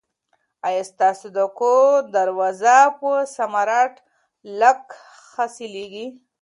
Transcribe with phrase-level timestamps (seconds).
[0.67, 3.93] آیا ستاسو د کور دروازه په سمارټ
[4.59, 4.81] لاک
[5.29, 6.07] خلاصیږي؟